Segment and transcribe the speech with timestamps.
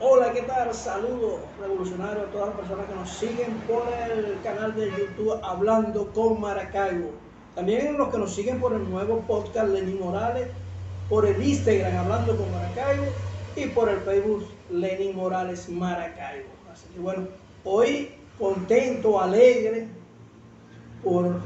[0.00, 0.72] Hola, ¿qué tal?
[0.72, 6.12] Saludos revolucionarios a todas las personas que nos siguen por el canal de YouTube Hablando
[6.12, 7.10] con Maracaibo.
[7.56, 10.50] También los que nos siguen por el nuevo podcast Lenín Morales,
[11.08, 13.06] por el Instagram Hablando con Maracaibo
[13.56, 16.46] y por el Facebook Lenín Morales Maracaibo.
[16.72, 17.26] Así que bueno,
[17.64, 19.88] hoy contento, alegre
[21.02, 21.40] por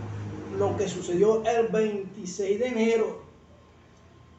[0.59, 3.23] lo que sucedió el 26 de enero.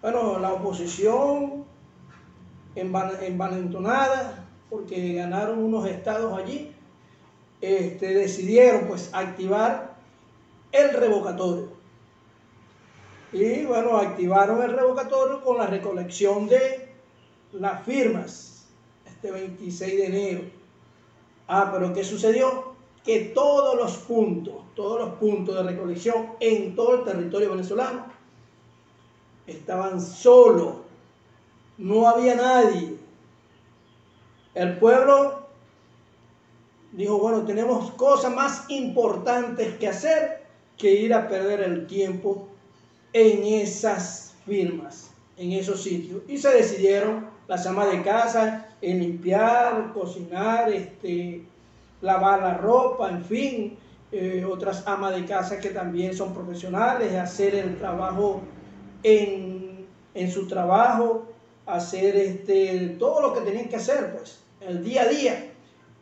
[0.04, 1.72] Bueno, la oposición
[2.75, 6.73] envalentonada porque ganaron unos estados allí,
[7.61, 9.95] este, decidieron pues activar
[10.71, 11.69] el revocatorio.
[13.31, 16.89] Y bueno, activaron el revocatorio con la recolección de
[17.51, 18.65] las firmas
[19.05, 20.42] este 26 de enero.
[21.47, 22.73] Ah, pero ¿qué sucedió?
[23.03, 28.05] Que todos los puntos, todos los puntos de recolección en todo el territorio venezolano
[29.45, 30.82] estaban solos
[31.83, 32.95] no había nadie.
[34.55, 35.50] El pueblo
[36.94, 40.44] dijo, bueno, tenemos cosas más importantes que hacer
[40.78, 42.48] que ir a perder el tiempo
[43.11, 46.22] en esas firmas, en esos sitios.
[46.30, 51.44] Y se decidieron las amas de casa en limpiar, cocinar, este,
[52.02, 53.78] lavar la ropa, en fin,
[54.14, 58.42] eh, otras amas de casa que también son profesionales, hacer el trabajo
[59.04, 61.33] en, en su trabajo,
[61.66, 65.52] hacer este, todo lo que tenían que hacer, pues, el día a día.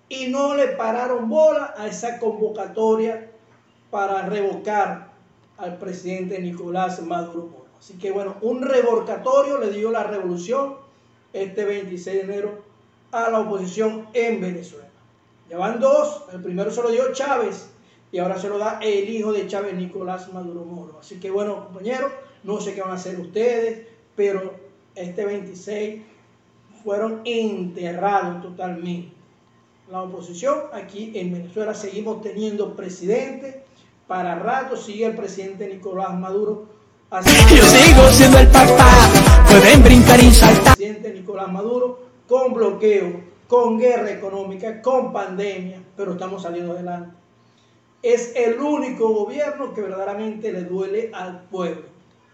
[0.09, 3.31] Y no le pararon bola a esa convocatoria
[3.90, 5.12] para revocar
[5.58, 10.76] al presidente Nicolás Maduro Así que bueno, un revocatorio le dio la revolución
[11.34, 12.64] este 26 de enero
[13.12, 14.88] a la oposición en Venezuela.
[15.50, 17.72] Ya van dos, el primero se lo dio Chávez
[18.12, 21.00] y ahora se lo da el hijo de Chávez, Nicolás Maduro Moro.
[21.00, 22.12] Así que bueno, compañeros,
[22.44, 24.53] no sé qué van a hacer ustedes, pero
[24.95, 26.02] este 26
[26.84, 29.14] fueron enterrados totalmente.
[29.89, 33.64] La oposición aquí en Venezuela seguimos teniendo presidente.
[34.08, 36.68] Para rato sigue el presidente Nicolás Maduro.
[37.12, 39.09] Yo sigo siendo el papá.
[39.50, 40.75] Pueden brincar y saltar.
[40.75, 47.13] Presidente Nicolás Maduro con bloqueo, con guerra económica, con pandemia, pero estamos saliendo adelante.
[48.01, 51.84] Es el único gobierno que verdaderamente le duele al pueblo.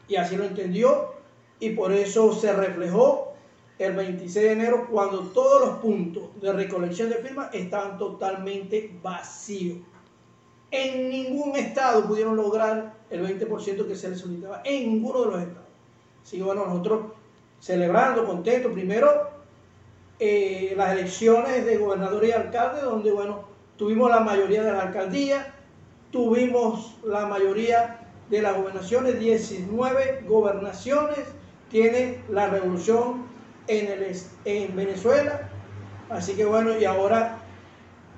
[0.08, 1.17] Y así lo entendió
[1.60, 3.34] y por eso se reflejó
[3.80, 9.78] el 26 de enero cuando todos los puntos de recolección de firmas estaban totalmente vacíos.
[10.72, 15.42] En ningún estado pudieron lograr el 20% que se les solicitaba, en ninguno de los
[15.42, 15.68] estados.
[16.24, 17.14] Así que bueno, nosotros
[17.60, 19.30] celebrando, contentos, primero
[20.20, 23.46] eh, las elecciones de gobernador y alcalde, donde bueno,
[23.78, 25.46] tuvimos la mayoría de las alcaldías,
[26.12, 31.20] tuvimos la mayoría de las gobernaciones, 19 gobernaciones,
[31.70, 33.26] tiene la revolución
[33.68, 35.50] en, el, en Venezuela.
[36.10, 37.40] Así que bueno, y ahora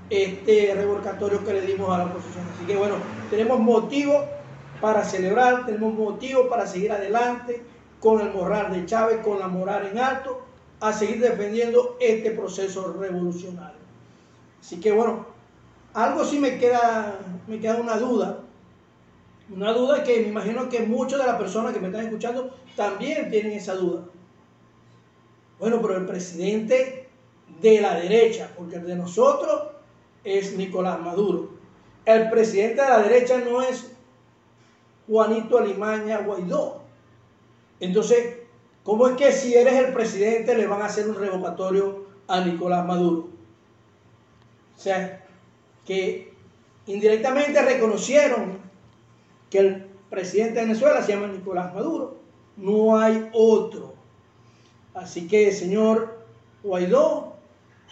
[0.09, 2.45] este revolcatorio que le dimos a la oposición.
[2.55, 2.95] Así que bueno,
[3.29, 4.25] tenemos motivo
[4.81, 7.63] para celebrar, tenemos motivo para seguir adelante
[7.99, 10.41] con el moral de Chávez, con la moral en alto,
[10.79, 13.79] a seguir defendiendo este proceso revolucionario.
[14.61, 15.25] Así que bueno,
[15.93, 18.39] algo sí me queda, me queda una duda
[19.51, 23.29] una duda que me imagino que muchas de las personas que me están escuchando también
[23.29, 24.05] tienen esa duda.
[25.59, 27.09] Bueno, pero el presidente
[27.61, 29.63] de la derecha, porque el de nosotros
[30.23, 31.49] es Nicolás Maduro.
[32.05, 33.91] El presidente de la derecha no es
[35.07, 36.81] Juanito Alimaña Guaidó.
[37.79, 38.37] Entonces,
[38.83, 42.85] ¿cómo es que si eres el presidente le van a hacer un revocatorio a Nicolás
[42.85, 43.29] Maduro?
[44.77, 45.25] O sea,
[45.85, 46.33] que
[46.85, 48.69] indirectamente reconocieron
[49.49, 52.17] que el presidente de Venezuela se llama Nicolás Maduro.
[52.57, 53.93] No hay otro.
[54.93, 56.25] Así que, señor
[56.63, 57.35] Guaidó,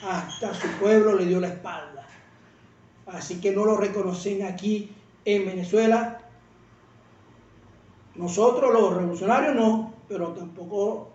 [0.03, 2.07] hasta su pueblo le dio la espalda.
[3.05, 4.91] Así que no lo reconocen aquí
[5.25, 6.21] en Venezuela.
[8.15, 11.09] Nosotros los revolucionarios no, pero tampoco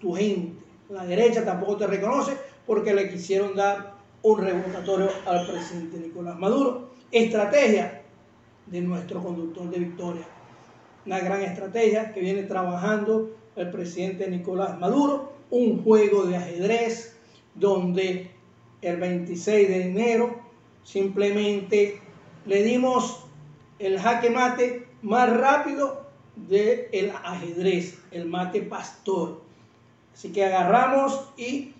[0.00, 0.64] tu gente.
[0.88, 6.90] La derecha tampoco te reconoce porque le quisieron dar un revocatorio al presidente Nicolás Maduro.
[7.12, 8.02] Estrategia
[8.66, 10.26] de nuestro conductor de victoria.
[11.04, 17.16] Una gran estrategia que viene trabajando el presidente Nicolás Maduro, un juego de ajedrez
[17.54, 18.30] donde
[18.82, 20.40] el 26 de enero
[20.84, 22.00] simplemente
[22.44, 23.24] le dimos
[23.78, 29.42] el jaque mate más rápido del el ajedrez, el mate pastor.
[30.12, 31.74] Así que agarramos y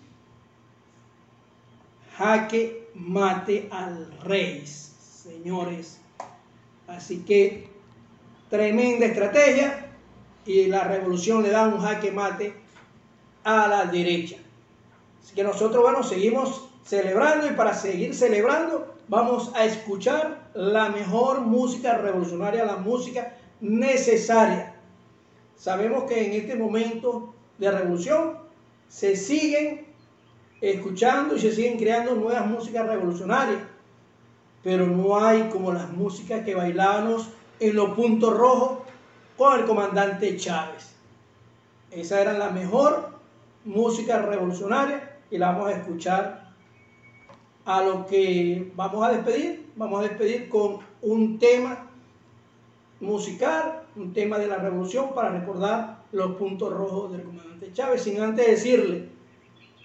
[2.17, 6.01] jaque mate al rey, señores.
[6.87, 7.69] Así que
[8.49, 9.87] tremenda estrategia
[10.45, 12.53] y la revolución le da un jaque mate
[13.43, 14.37] a la derecha.
[15.35, 21.97] que nosotros, bueno, seguimos celebrando y para seguir celebrando vamos a escuchar la mejor música
[21.97, 24.73] revolucionaria, la música necesaria.
[25.55, 28.37] Sabemos que en este momento de revolución
[28.87, 29.85] se siguen
[30.61, 33.59] escuchando y se siguen creando nuevas músicas revolucionarias,
[34.67, 37.29] pero no hay como las músicas que bailábamos
[37.61, 38.79] en los puntos rojos
[39.37, 40.93] con el comandante Chávez.
[41.89, 43.11] Esa era la mejor
[43.63, 46.51] música revolucionaria y la vamos a escuchar
[47.63, 49.71] a lo que vamos a despedir.
[49.77, 51.87] Vamos a despedir con un tema
[52.99, 58.19] musical, un tema de la revolución para recordar los puntos rojos del comandante Chávez, sin
[58.19, 59.07] antes decirle,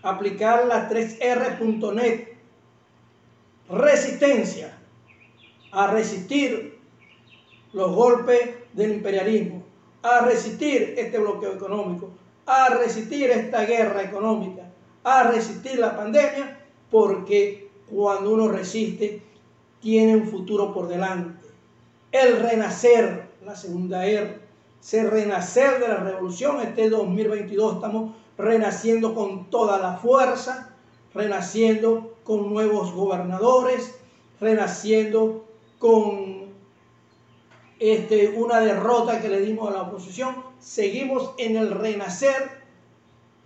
[0.03, 2.32] aplicar la 3R.net,
[3.73, 4.79] resistencia,
[5.73, 6.79] a resistir
[7.73, 9.65] los golpes del imperialismo,
[10.03, 12.11] a resistir este bloqueo económico,
[12.45, 14.71] a resistir esta guerra económica,
[15.05, 16.59] a resistir la pandemia,
[16.91, 19.23] porque cuando uno resiste,
[19.81, 21.47] tiene un futuro por delante.
[22.13, 24.39] El renacer, la segunda R,
[24.81, 30.72] se renacer de la revolución, este 2022 estamos renaciendo con toda la fuerza,
[31.15, 33.95] renaciendo con nuevos gobernadores,
[34.41, 35.45] renaciendo
[35.79, 36.47] con
[37.79, 40.37] este, una derrota que le dimos a la oposición.
[40.61, 42.63] Seguimos en el renacer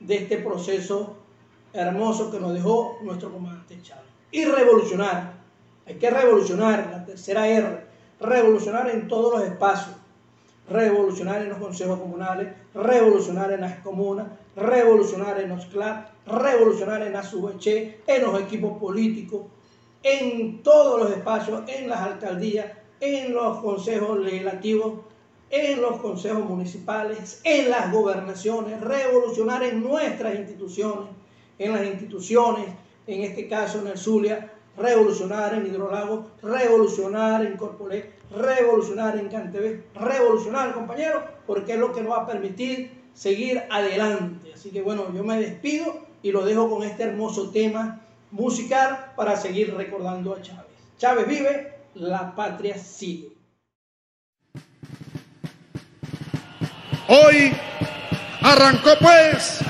[0.01, 1.17] de este proceso
[1.73, 4.05] hermoso que nos dejó nuestro comandante Chávez.
[4.31, 5.35] Y revolucionar,
[5.87, 7.87] hay que revolucionar, la tercera R,
[8.21, 9.97] revolucionar en todos los espacios,
[10.69, 17.13] revolucionar en los consejos comunales, revolucionar en las comunas, revolucionar en los CLAP, revolucionar en
[17.13, 17.23] la
[18.07, 19.43] en los equipos políticos,
[20.03, 22.67] en todos los espacios, en las alcaldías,
[23.01, 25.01] en los consejos legislativos,
[25.51, 31.11] en los consejos municipales, en las gobernaciones, revolucionar en nuestras instituciones,
[31.59, 32.67] en las instituciones,
[33.07, 39.85] en este caso en el Zulia, revolucionar en Hidrolago, revolucionar en Corpolé, revolucionar en Cantebé,
[39.95, 44.53] revolucionar, compañeros, porque es lo que nos va a permitir seguir adelante.
[44.55, 49.37] Así que bueno, yo me despido y lo dejo con este hermoso tema musical para
[49.37, 50.65] seguir recordando a Chávez.
[50.99, 53.33] Chávez vive, la patria sigue.
[57.09, 57.53] Hoy
[58.43, 59.61] arrancó pues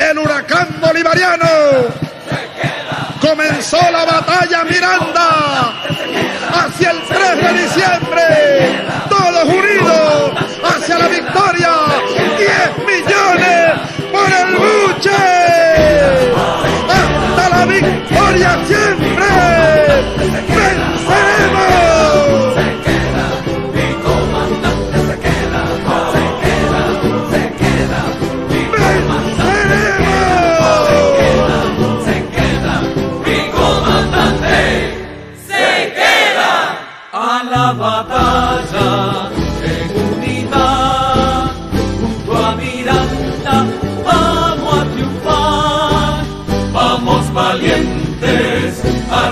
[0.00, 2.07] el huracán bolivariano.
[3.20, 5.74] Comenzó la batalla Miranda
[6.52, 8.22] hacia el 3 de diciembre.
[9.08, 10.32] Todos unidos
[10.62, 11.70] hacia la victoria.
[12.38, 13.72] 10 millones
[14.12, 15.10] por el buche.
[16.88, 20.57] Hasta la victoria siempre.
[47.48, 49.30] Valientes a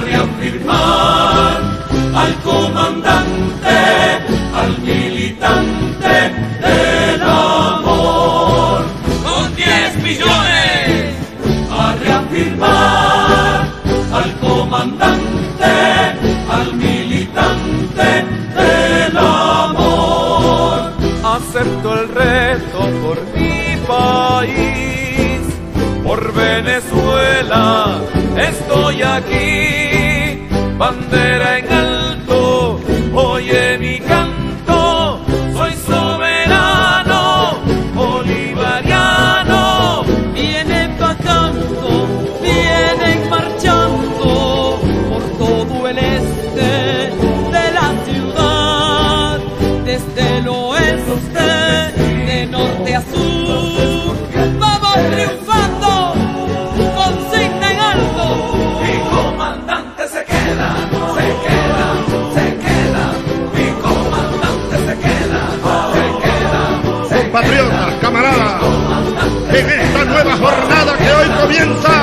[71.56, 71.95] comienza,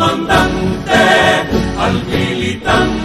[0.00, 0.96] comandante,
[1.78, 2.99] al militante.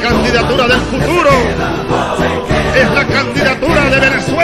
[0.00, 1.30] candidatura del futuro.
[2.74, 4.37] Es la candidatura de Venezuela.